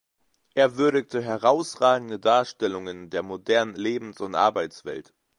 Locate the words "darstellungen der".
2.17-3.21